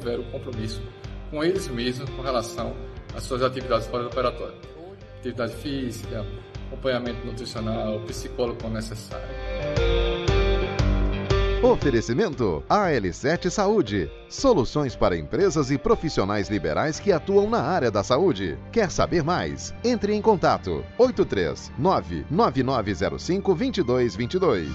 tiveram 0.00 0.24
compromisso 0.24 0.82
com 1.30 1.44
eles 1.44 1.68
mesmos 1.68 2.10
com 2.10 2.22
relação 2.22 2.74
às 3.14 3.22
suas 3.22 3.42
atividades 3.42 3.86
fora 3.86 4.02
do 4.02 4.08
operatório. 4.08 4.54
Atividade 5.18 5.54
física, 5.54 6.26
acompanhamento 6.66 7.24
nutricional, 7.26 8.00
psicólogo 8.00 8.58
quando 8.60 8.74
necessário. 8.74 9.28
Oferecimento 11.62 12.64
AL7 12.70 13.50
Saúde. 13.50 14.10
Soluções 14.30 14.96
para 14.96 15.16
empresas 15.16 15.70
e 15.70 15.76
profissionais 15.76 16.48
liberais 16.48 16.98
que 16.98 17.12
atuam 17.12 17.50
na 17.50 17.60
área 17.60 17.90
da 17.90 18.02
saúde. 18.02 18.58
Quer 18.72 18.90
saber 18.90 19.22
mais? 19.22 19.74
Entre 19.84 20.14
em 20.14 20.22
contato 20.22 20.82
83 20.96 21.70
99905 21.78 23.54
2222. 23.54 24.70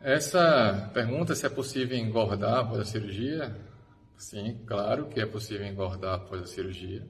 Essa 0.00 0.90
pergunta 0.94 1.34
se 1.34 1.46
é 1.46 1.48
possível 1.48 1.96
engordar 1.96 2.60
após 2.60 2.80
a 2.80 2.84
cirurgia. 2.84 3.56
Sim, 4.16 4.60
claro 4.66 5.06
que 5.06 5.20
é 5.20 5.26
possível 5.26 5.66
engordar 5.66 6.14
após 6.14 6.42
a 6.42 6.46
cirurgia. 6.46 7.06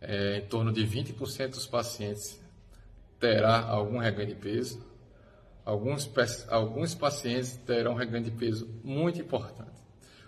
É, 0.00 0.38
em 0.38 0.46
torno 0.46 0.72
de 0.72 0.86
20% 0.86 1.50
dos 1.50 1.66
pacientes 1.66 2.40
terá 3.18 3.60
algum 3.60 3.98
reganho 3.98 4.28
de 4.28 4.34
peso 4.34 4.90
alguns, 5.64 6.10
alguns 6.48 6.94
pacientes 6.94 7.56
terão 7.58 7.94
reganho 7.94 8.24
de 8.24 8.30
peso 8.30 8.68
muito 8.82 9.20
importante. 9.20 9.70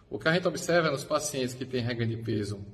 O 0.09 0.19
que 0.19 0.29
a 0.29 0.33
gente 0.33 0.47
observa 0.47 0.91
nos 0.91 1.05
pacientes 1.05 1.55
que 1.55 1.65
têm 1.65 1.83
reganho 1.83 2.11
de 2.11 2.23
peso 2.23 2.65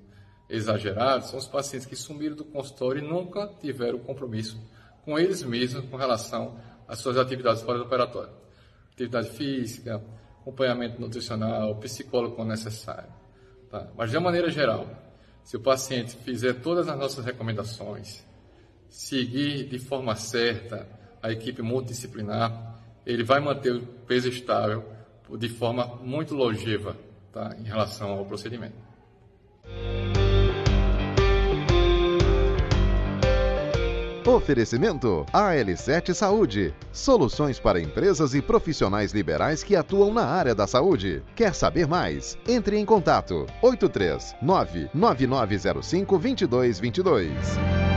exagerado 0.50 1.26
são 1.26 1.38
os 1.38 1.46
pacientes 1.46 1.86
que 1.86 1.96
sumiram 1.96 2.36
do 2.36 2.44
consultório 2.44 3.02
e 3.02 3.06
nunca 3.08 3.46
tiveram 3.60 3.98
compromisso 3.98 4.60
com 5.04 5.18
eles 5.18 5.42
mesmos 5.42 5.88
com 5.88 5.96
relação 5.96 6.58
às 6.86 6.98
suas 6.98 7.16
atividades 7.16 7.62
fora 7.62 7.78
do 7.78 7.84
operatório. 7.84 8.32
Atividade 8.98 9.30
física, 9.30 10.02
acompanhamento 10.40 11.00
nutricional, 11.00 11.76
psicólogo 11.76 12.34
quando 12.34 12.48
necessário. 12.48 13.08
Tá? 13.70 13.88
Mas 13.96 14.10
de 14.10 14.16
uma 14.16 14.24
maneira 14.24 14.50
geral, 14.50 14.88
se 15.44 15.56
o 15.56 15.60
paciente 15.60 16.16
fizer 16.16 16.54
todas 16.54 16.88
as 16.88 16.98
nossas 16.98 17.24
recomendações, 17.24 18.26
seguir 18.88 19.68
de 19.68 19.78
forma 19.78 20.16
certa 20.16 20.84
a 21.22 21.30
equipe 21.30 21.62
multidisciplinar, 21.62 22.82
ele 23.06 23.22
vai 23.22 23.38
manter 23.38 23.72
o 23.72 23.86
peso 24.04 24.28
estável 24.28 24.84
de 25.38 25.48
forma 25.48 25.86
muito 26.02 26.34
longeva 26.34 26.96
tá, 27.32 27.54
em 27.56 27.62
relação 27.62 28.10
ao 28.10 28.26
procedimento. 28.26 28.74
Oferecimento 34.28 35.24
AL7 35.32 36.12
Saúde. 36.12 36.74
Soluções 36.92 37.58
para 37.58 37.80
empresas 37.80 38.34
e 38.34 38.42
profissionais 38.42 39.10
liberais 39.12 39.62
que 39.62 39.74
atuam 39.74 40.12
na 40.12 40.26
área 40.26 40.54
da 40.54 40.66
saúde. 40.66 41.22
Quer 41.34 41.54
saber 41.54 41.88
mais? 41.88 42.36
Entre 42.46 42.76
em 42.76 42.84
contato 42.84 43.46
83 43.62 44.36
99905 44.42 46.18
2222. 46.18 47.87